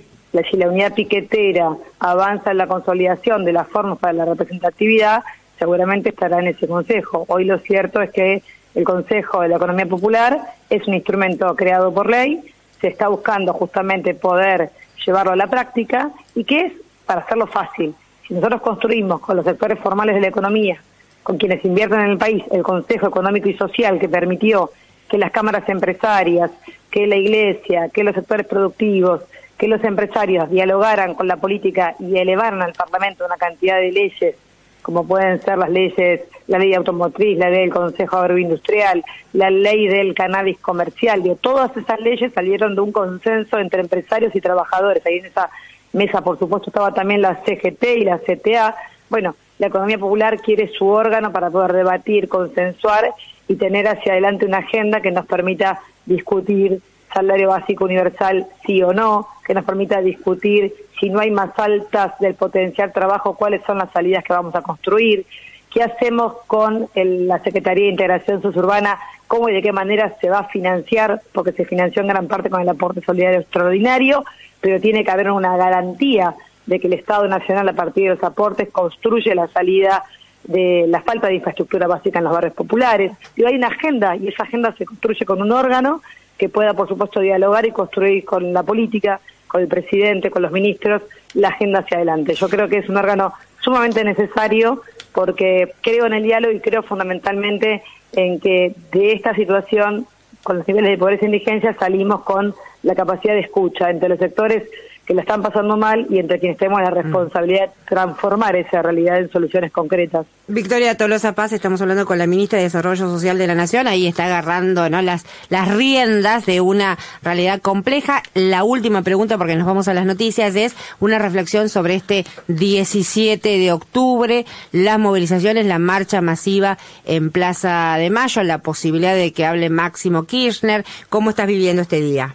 si 0.51 0.57
la 0.57 0.69
unidad 0.69 0.95
piquetera 0.95 1.77
avanza 1.99 2.51
en 2.51 2.59
la 2.59 2.67
consolidación 2.67 3.45
de 3.45 3.53
las 3.53 3.67
formas 3.69 3.99
para 3.99 4.13
la 4.13 4.25
representatividad, 4.25 5.23
seguramente 5.59 6.11
estará 6.11 6.39
en 6.39 6.49
ese 6.49 6.69
consejo. 6.69 7.25
Hoy 7.29 7.45
lo 7.45 7.59
cierto 7.59 8.01
es 8.01 8.11
que 8.11 8.43
el 8.75 8.85
Consejo 8.85 9.41
de 9.41 9.49
la 9.49 9.57
Economía 9.57 9.87
Popular 9.87 10.39
es 10.71 10.87
un 10.87 10.95
instrumento 10.95 11.55
creado 11.57 11.93
por 11.93 12.09
ley, 12.09 12.41
se 12.81 12.89
está 12.89 13.09
buscando 13.09 13.53
justamente 13.53 14.15
poder 14.15 14.71
llevarlo 15.05 15.33
a 15.33 15.37
la 15.37 15.49
práctica 15.49 16.11
y 16.35 16.45
que 16.45 16.67
es 16.67 16.73
para 17.07 17.23
hacerlo 17.23 17.47
fácil. 17.47 17.95
Si 18.27 18.35
nosotros 18.35 18.61
construimos 18.61 19.21
con 19.21 19.37
los 19.37 19.45
sectores 19.45 19.79
formales 19.79 20.15
de 20.15 20.21
la 20.21 20.29
economía, 20.29 20.81
con 21.23 21.39
quienes 21.39 21.65
invierten 21.65 22.01
en 22.01 22.11
el 22.11 22.19
país, 22.19 22.45
el 22.51 22.63
Consejo 22.63 23.09
Económico 23.09 23.49
y 23.49 23.55
Social 23.55 23.99
que 23.99 24.09
permitió 24.09 24.71
que 25.09 25.19
las 25.19 25.31
cámaras 25.31 25.69
empresarias, 25.69 26.51
que 26.91 27.07
la 27.07 27.17
iglesia, 27.17 27.89
que 27.89 28.05
los 28.05 28.15
sectores 28.15 28.47
productivos, 28.47 29.23
que 29.57 29.69
los 29.69 29.83
empresarios 29.83 30.51
dialogaran 30.51 31.15
con 31.15 31.27
la 31.27 31.37
política 31.37 31.97
y 31.99 32.17
elevaran 32.17 32.63
al 32.63 32.75
Parlamento 32.75 33.25
una 33.25 33.37
cantidad 33.37 33.79
de 33.79 33.91
leyes 33.91 34.37
como 34.83 35.07
pueden 35.07 35.41
ser 35.43 35.59
las 35.59 35.71
leyes, 35.71 36.23
la 36.47 36.59
ley 36.59 36.75
automotriz, 36.75 37.39
la 37.39 37.51
ley 37.51 37.61
del 37.61 37.73
Consejo 37.73 38.17
Agroindustrial, 38.17 39.05
la 39.33 39.51
ley 39.51 39.87
del 39.89 40.15
cannabis 40.15 40.59
comercial, 40.59 41.23
digo, 41.23 41.37
todas 41.37 41.77
esas 41.77 42.01
leyes 42.01 42.33
salieron 42.33 42.75
de 42.75 42.81
un 42.81 42.93
consenso 42.93 43.59
entre 43.59 43.83
empresarios 43.83 44.35
y 44.35 44.41
trabajadores. 44.41 45.05
Ahí 45.05 45.19
en 45.19 45.27
esa 45.27 45.51
mesa, 45.93 46.23
por 46.23 46.39
supuesto, 46.39 46.71
estaba 46.71 46.93
también 46.93 47.23
la 47.23 47.43
CGT 47.45 47.85
y 47.97 48.05
la 48.05 48.19
CTA. 48.19 48.75
Bueno, 49.11 49.35
la 49.59 49.67
economía 49.67 49.99
popular 49.99 50.41
quiere 50.41 50.69
su 50.69 50.87
órgano 50.87 51.33
para 51.33 51.51
poder 51.51 51.73
debatir, 51.73 52.29
consensuar 52.29 53.13
y 53.49 53.57
tener 53.57 53.89
hacia 53.89 54.13
adelante 54.13 54.47
una 54.47 54.59
agenda 54.59 55.01
que 55.01 55.11
nos 55.11 55.27
permita 55.27 55.81
discutir 56.07 56.81
salario 57.19 57.49
básico 57.49 57.85
universal 57.85 58.47
sí 58.65 58.83
o 58.83 58.93
no, 58.93 59.29
que 59.45 59.55
nos 59.55 59.65
permita 59.65 60.01
discutir 60.01 60.73
si 61.01 61.11
no 61.11 61.21
hay 61.21 61.31
más 61.31 61.51
altas 61.59 62.13
del 62.21 62.35
potencial 62.35 62.93
trabajo, 62.93 63.35
cuáles 63.35 63.63
son 63.65 63.79
las 63.79 63.91
salidas 63.91 64.23
que 64.25 64.33
vamos 64.33 64.55
a 64.55 64.63
construir, 64.63 65.27
qué 65.73 65.83
hacemos 65.83 66.35
con 66.47 66.89
la 66.95 67.43
Secretaría 67.43 67.85
de 67.85 67.91
Integración 67.91 68.41
Suburbana, 68.41 68.99
cómo 69.27 69.49
y 69.49 69.55
de 69.55 69.63
qué 69.63 69.73
manera 69.73 70.15
se 70.21 70.31
va 70.31 70.41
a 70.41 70.49
financiar, 70.49 71.21
porque 71.33 71.53
se 71.53 71.65
financió 71.65 72.03
en 72.03 72.09
gran 72.09 72.29
parte 72.29 72.51
con 72.51 72.61
el 72.61 72.69
aporte 72.69 73.01
solidario 73.01 73.41
extraordinario, 73.41 74.25
pero 74.61 74.81
tiene 74.81 75.05
que 75.05 75.11
haber 75.11 75.31
una 75.31 75.57
garantía 75.57 76.35
de 76.67 76.79
que 76.79 76.87
el 76.87 76.95
Estado 76.95 77.27
Nacional 77.27 77.69
a 77.69 77.73
partir 77.73 78.05
de 78.05 78.15
los 78.15 78.23
aportes 78.23 78.69
construye 78.71 79.35
la 79.35 79.49
salida 79.49 80.05
de 80.45 80.87
la 80.89 81.03
falta 81.03 81.27
de 81.27 81.35
infraestructura 81.35 81.87
básica 81.87 82.19
en 82.19 82.25
los 82.25 82.33
barrios 82.33 82.55
populares. 82.55 83.13
Y 83.37 83.45
hay 83.45 83.57
una 83.57 83.69
agenda 83.69 84.17
y 84.17 84.29
esa 84.29 84.45
agenda 84.45 84.75
se 84.77 84.85
construye 84.85 85.25
con 85.25 85.43
un 85.43 85.53
órgano 85.53 86.01
que 86.39 86.49
pueda, 86.49 86.73
por 86.75 86.89
supuesto, 86.89 87.21
dialogar 87.21 87.67
y 87.67 87.73
construir 87.73 88.25
con 88.25 88.53
la 88.53 88.63
política, 88.63 89.21
con 89.49 89.61
el 89.61 89.69
presidente, 89.69 90.31
con 90.31 90.43
los 90.43 90.53
ministros, 90.53 91.03
la 91.35 91.49
agenda 91.49 91.81
hacia 91.81 91.97
adelante. 91.97 92.35
Yo 92.35 92.49
creo 92.49 92.69
que 92.69 92.79
es 92.79 92.89
un 92.89 92.97
órgano 92.97 93.35
sumamente 93.61 94.05
necesario 94.05 94.83
porque 95.13 95.75
creo 95.81 96.07
en 96.07 96.13
el 96.13 96.23
diálogo 96.23 96.55
y 96.55 96.61
creo 96.61 96.83
fundamentalmente 96.83 97.83
en 98.13 98.39
que 98.39 98.75
de 98.93 99.13
esta 99.13 99.35
situación, 99.35 100.07
con 100.43 100.59
los 100.59 100.69
niveles 100.69 100.93
de 100.93 100.99
pobreza 100.99 101.25
e 101.25 101.27
indigencia, 101.27 101.77
salimos 101.79 102.23
con 102.23 102.55
la 102.83 102.95
capacidad 102.95 103.35
de 103.35 103.41
escucha 103.41 103.91
entre 103.91 104.09
los 104.09 104.19
sectores 104.19 104.63
que 105.09 105.15
la 105.15 105.23
están 105.23 105.41
pasando 105.41 105.79
mal 105.79 106.07
y 106.11 106.19
entre 106.19 106.39
quienes 106.39 106.59
tenemos 106.59 106.83
la 106.83 106.91
mm. 106.91 106.95
responsabilidad 106.95 107.69
de 107.69 107.71
transformar 107.89 108.55
esa 108.57 108.83
realidad 108.83 109.19
en 109.19 109.31
soluciones 109.31 109.73
concretas. 109.73 110.27
Victoria 110.49 110.99
Tolosa 110.99 111.33
Paz, 111.33 111.55
estamos 111.55 111.81
hablando 111.81 112.05
con 112.05 112.19
la 112.19 112.27
ministra 112.27 112.59
de 112.59 112.65
Desarrollo 112.65 113.09
Social 113.09 113.39
de 113.39 113.47
la 113.47 113.55
Nación, 113.55 113.87
ahí 113.87 114.07
está 114.07 114.27
agarrando 114.27 114.91
¿no? 114.91 115.01
las, 115.01 115.25
las 115.49 115.75
riendas 115.75 116.45
de 116.45 116.61
una 116.61 116.99
realidad 117.23 117.63
compleja. 117.63 118.23
La 118.35 118.65
última 118.65 119.01
pregunta, 119.01 119.39
porque 119.39 119.57
nos 119.57 119.67
vamos 119.67 119.89
a 119.89 119.95
las 119.95 120.05
noticias, 120.05 120.55
es 120.57 120.77
una 121.01 121.19
reflexión 121.19 121.71
sobre 121.71 121.95
este 121.95 122.27
17 122.49 123.49
de 123.49 123.73
octubre, 123.73 124.45
las 124.73 124.99
movilizaciones, 124.99 125.65
la 125.65 125.79
marcha 125.79 126.21
masiva 126.21 126.77
en 127.07 127.31
Plaza 127.31 127.97
de 127.97 128.11
Mayo, 128.11 128.43
la 128.43 128.59
posibilidad 128.59 129.15
de 129.15 129.33
que 129.33 129.47
hable 129.47 129.71
Máximo 129.71 130.25
Kirchner. 130.25 130.85
¿Cómo 131.09 131.31
estás 131.31 131.47
viviendo 131.47 131.81
este 131.81 132.03
día? 132.03 132.35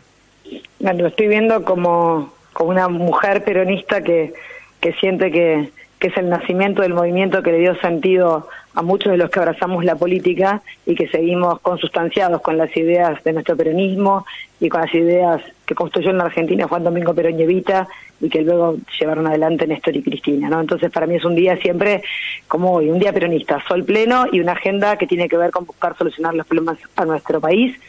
Bueno, 0.80 1.04
lo 1.04 1.08
estoy 1.10 1.28
viendo 1.28 1.64
como 1.64 2.33
como 2.54 2.70
una 2.70 2.88
mujer 2.88 3.44
peronista 3.44 4.02
que, 4.02 4.34
que 4.80 4.94
siente 4.94 5.32
que, 5.32 5.70
que 6.00 6.08
es 6.08 6.18
el 6.18 6.30
nacimiento 6.30 6.82
del 6.82 6.94
movimiento 6.94 7.42
que 7.42 7.52
le 7.52 7.60
dio 7.60 7.76
sentido 7.76 8.50
a 8.76 8.82
muchos 8.82 9.12
de 9.12 9.18
los 9.18 9.30
que 9.30 9.40
abrazamos 9.40 9.86
la 9.86 9.96
política 9.96 10.62
y 10.86 10.96
que 10.96 11.08
seguimos 11.08 11.62
consustanciados 11.62 12.42
con 12.42 12.58
las 12.58 12.76
ideas 12.76 13.24
de 13.24 13.34
nuestro 13.34 13.56
peronismo 13.56 14.26
y 14.60 14.68
con 14.68 14.82
las 14.82 14.94
ideas 14.94 15.42
que 15.66 15.76
construyó 15.76 16.10
en 16.10 16.18
la 16.18 16.26
Argentina 16.26 16.68
Juan 16.68 16.84
Domingo 16.84 17.14
Perón 17.14 17.40
y 17.40 17.44
Evita 17.44 17.88
y 18.20 18.30
que 18.30 18.42
luego 18.42 18.76
llevaron 19.00 19.28
adelante 19.28 19.68
Néstor 19.68 19.96
y 19.96 20.04
Cristina, 20.04 20.50
¿no? 20.50 20.60
Entonces 20.60 20.92
para 20.92 21.08
mí 21.08 21.16
es 21.16 21.24
un 21.24 21.36
día 21.36 21.56
siempre 21.58 22.04
como 22.48 22.74
hoy, 22.74 22.90
un 22.90 23.00
día 23.00 23.14
peronista, 23.14 23.64
sol 23.68 23.86
pleno 23.86 24.26
y 24.32 24.42
una 24.42 24.54
agenda 24.54 24.98
que 24.98 25.08
tiene 25.08 25.30
que 25.30 25.38
ver 25.38 25.52
con 25.52 25.66
buscar 25.66 25.98
solucionar 25.98 26.34
los 26.34 26.48
problemas 26.48 26.78
a 26.96 27.06
nuestro 27.06 27.40
país 27.40 27.80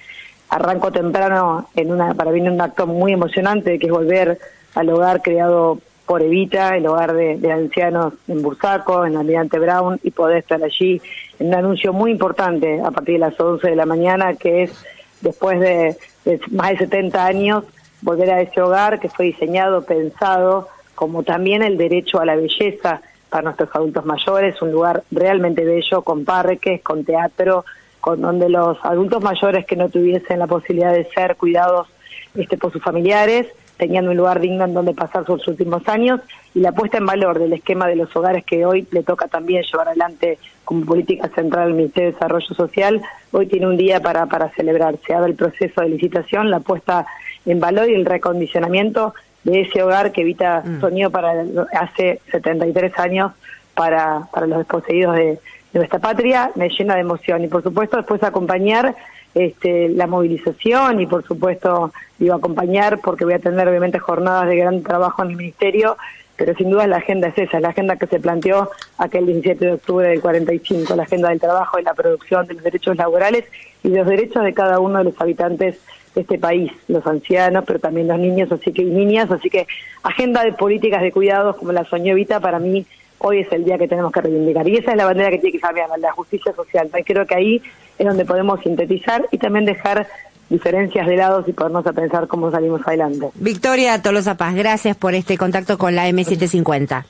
arranco 0.48 0.92
temprano 0.92 1.68
en 1.74 1.92
una 1.92 2.14
para 2.14 2.30
mí 2.30 2.40
un 2.40 2.60
acto 2.60 2.86
muy 2.86 3.12
emocionante 3.12 3.78
que 3.78 3.86
es 3.86 3.92
volver 3.92 4.38
al 4.74 4.88
hogar 4.90 5.22
creado 5.22 5.78
por 6.06 6.22
Evita, 6.22 6.76
el 6.76 6.86
hogar 6.86 7.14
de, 7.14 7.50
ancianos 7.50 8.12
en 8.28 8.42
Bursaco, 8.42 9.06
en 9.06 9.16
Almirante 9.16 9.58
Brown, 9.58 9.98
y 10.02 10.10
poder 10.10 10.38
estar 10.38 10.62
allí 10.62 11.00
en 11.38 11.48
un 11.48 11.54
anuncio 11.54 11.92
muy 11.92 12.10
importante 12.10 12.80
a 12.82 12.90
partir 12.90 13.14
de 13.14 13.20
las 13.20 13.40
11 13.40 13.70
de 13.70 13.76
la 13.76 13.86
mañana, 13.86 14.34
que 14.34 14.64
es 14.64 14.84
después 15.22 15.58
de, 15.60 15.96
de 16.26 16.40
más 16.50 16.72
de 16.72 16.78
70 16.78 17.24
años, 17.24 17.64
volver 18.02 18.30
a 18.30 18.42
ese 18.42 18.60
hogar 18.60 19.00
que 19.00 19.08
fue 19.08 19.26
diseñado, 19.26 19.82
pensado, 19.82 20.68
como 20.94 21.22
también 21.22 21.62
el 21.62 21.78
derecho 21.78 22.20
a 22.20 22.26
la 22.26 22.36
belleza 22.36 23.00
para 23.30 23.44
nuestros 23.44 23.70
adultos 23.74 24.04
mayores, 24.04 24.60
un 24.60 24.72
lugar 24.72 25.02
realmente 25.10 25.64
bello, 25.64 26.02
con 26.02 26.24
parques, 26.24 26.82
con 26.82 27.04
teatro, 27.04 27.64
con 28.04 28.20
donde 28.20 28.50
los 28.50 28.76
adultos 28.84 29.22
mayores 29.22 29.64
que 29.64 29.76
no 29.76 29.88
tuviesen 29.88 30.38
la 30.38 30.46
posibilidad 30.46 30.92
de 30.92 31.06
ser 31.06 31.36
cuidados 31.36 31.88
este, 32.34 32.58
por 32.58 32.70
sus 32.70 32.82
familiares, 32.82 33.46
tenían 33.78 34.06
un 34.06 34.14
lugar 34.14 34.40
digno 34.40 34.66
en 34.66 34.74
donde 34.74 34.92
pasar 34.92 35.24
sus 35.24 35.48
últimos 35.48 35.88
años 35.88 36.20
y 36.54 36.60
la 36.60 36.72
puesta 36.72 36.98
en 36.98 37.06
valor 37.06 37.38
del 37.38 37.54
esquema 37.54 37.86
de 37.86 37.96
los 37.96 38.14
hogares 38.14 38.44
que 38.44 38.66
hoy 38.66 38.86
le 38.90 39.04
toca 39.04 39.26
también 39.28 39.62
llevar 39.62 39.88
adelante 39.88 40.38
como 40.66 40.84
política 40.84 41.30
central 41.34 41.68
al 41.68 41.72
Ministerio 41.72 42.08
de 42.10 42.12
Desarrollo 42.12 42.54
Social, 42.54 43.00
hoy 43.32 43.46
tiene 43.46 43.68
un 43.68 43.78
día 43.78 44.00
para, 44.00 44.26
para 44.26 44.50
celebrar. 44.50 44.98
Se 45.06 45.14
abre 45.14 45.30
el 45.30 45.36
proceso 45.36 45.80
de 45.80 45.88
licitación, 45.88 46.50
la 46.50 46.60
puesta 46.60 47.06
en 47.46 47.58
valor 47.58 47.88
y 47.88 47.94
el 47.94 48.04
recondicionamiento 48.04 49.14
de 49.44 49.62
ese 49.62 49.82
hogar 49.82 50.12
que 50.12 50.20
Evita 50.20 50.62
mm. 50.62 50.80
soñó 50.82 51.10
para 51.10 51.42
hace 51.72 52.20
73 52.32 52.98
años 52.98 53.32
para, 53.74 54.28
para 54.30 54.46
los 54.46 54.58
desposeídos 54.58 55.16
de, 55.16 55.38
de 55.74 55.80
nuestra 55.80 55.98
patria 55.98 56.50
me 56.54 56.70
llena 56.70 56.94
de 56.94 57.00
emoción 57.00 57.44
y 57.44 57.48
por 57.48 57.62
supuesto 57.62 57.98
después 57.98 58.22
acompañar 58.22 58.94
este, 59.34 59.88
la 59.90 60.06
movilización 60.06 61.00
y 61.00 61.06
por 61.06 61.26
supuesto 61.26 61.92
digo 62.18 62.34
acompañar 62.34 63.00
porque 63.00 63.24
voy 63.24 63.34
a 63.34 63.40
tener 63.40 63.68
obviamente 63.68 63.98
jornadas 63.98 64.48
de 64.48 64.56
gran 64.56 64.82
trabajo 64.82 65.22
en 65.22 65.30
el 65.30 65.36
ministerio 65.36 65.96
pero 66.36 66.54
sin 66.54 66.70
duda 66.70 66.86
la 66.86 66.96
agenda 66.96 67.28
es 67.28 67.38
esa, 67.38 67.60
la 67.60 67.68
agenda 67.70 67.96
que 67.96 68.06
se 68.06 68.20
planteó 68.20 68.70
aquel 68.98 69.26
17 69.26 69.64
de 69.64 69.72
octubre 69.74 70.08
del 70.08 70.20
45, 70.20 70.96
la 70.96 71.04
agenda 71.04 71.28
del 71.28 71.40
trabajo, 71.40 71.76
de 71.76 71.84
la 71.84 71.94
producción, 71.94 72.46
de 72.46 72.54
los 72.54 72.62
derechos 72.64 72.96
laborales 72.96 73.44
y 73.82 73.90
de 73.90 73.98
los 73.98 74.06
derechos 74.08 74.42
de 74.42 74.52
cada 74.52 74.80
uno 74.80 74.98
de 74.98 75.04
los 75.04 75.20
habitantes 75.20 75.78
este 76.16 76.38
país, 76.38 76.72
los 76.88 77.06
ancianos, 77.06 77.64
pero 77.66 77.78
también 77.78 78.08
los 78.08 78.18
niños 78.18 78.50
así 78.50 78.72
que, 78.72 78.82
y 78.82 78.90
niñas. 78.90 79.30
Así 79.30 79.50
que 79.50 79.66
agenda 80.02 80.44
de 80.44 80.52
políticas 80.52 81.02
de 81.02 81.12
cuidados 81.12 81.56
como 81.56 81.72
la 81.72 81.84
soñó 81.84 82.12
Evita, 82.12 82.40
para 82.40 82.58
mí 82.58 82.86
hoy 83.24 83.40
es 83.40 83.50
el 83.52 83.64
día 83.64 83.78
que 83.78 83.88
tenemos 83.88 84.12
que 84.12 84.20
reivindicar. 84.20 84.68
Y 84.68 84.76
esa 84.76 84.90
es 84.90 84.96
la 84.98 85.06
bandera 85.06 85.30
que 85.30 85.38
tiene 85.38 85.52
que 85.52 85.60
cambiar, 85.60 85.88
la 85.98 86.12
justicia 86.12 86.52
social. 86.54 86.90
Y 86.96 87.02
creo 87.02 87.26
que 87.26 87.34
ahí 87.34 87.62
es 87.98 88.06
donde 88.06 88.24
podemos 88.24 88.60
sintetizar 88.60 89.26
y 89.30 89.38
también 89.38 89.64
dejar 89.64 90.06
diferencias 90.50 91.06
de 91.06 91.16
lados 91.16 91.48
y 91.48 91.52
ponernos 91.52 91.86
a 91.86 91.92
pensar 91.94 92.28
cómo 92.28 92.50
salimos 92.50 92.82
adelante. 92.86 93.30
Victoria 93.36 94.00
Tolosa 94.02 94.36
Paz, 94.36 94.54
gracias 94.54 94.96
por 94.96 95.14
este 95.14 95.38
contacto 95.38 95.78
con 95.78 95.94
la 95.94 96.08
M750. 96.08 97.04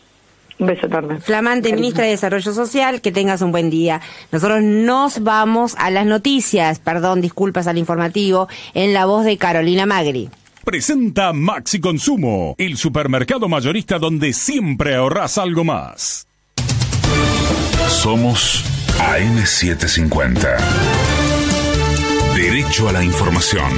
Un 0.60 0.68
beso 0.68 0.86
enorme. 0.86 1.18
Flamante 1.18 1.72
ministra 1.72 2.04
de 2.04 2.10
Desarrollo 2.10 2.52
Social, 2.52 3.00
que 3.00 3.10
tengas 3.10 3.42
un 3.42 3.50
buen 3.50 3.70
día. 3.70 4.00
Nosotros 4.30 4.62
nos 4.62 5.24
vamos 5.24 5.74
a 5.78 5.90
las 5.90 6.06
noticias, 6.06 6.78
perdón, 6.78 7.22
disculpas 7.22 7.66
al 7.66 7.76
informativo, 7.76 8.46
en 8.72 8.94
la 8.94 9.04
voz 9.04 9.24
de 9.24 9.36
Carolina 9.36 9.84
Magri. 9.84 10.30
Presenta 10.64 11.34
Maxi 11.34 11.78
Consumo, 11.78 12.54
el 12.56 12.78
supermercado 12.78 13.50
mayorista 13.50 13.98
donde 13.98 14.32
siempre 14.32 14.94
ahorras 14.96 15.36
algo 15.36 15.62
más. 15.62 16.26
Somos 17.88 18.64
AM750. 18.98 20.56
Derecho 22.34 22.88
a 22.88 22.92
la 22.92 23.04
información. 23.04 23.70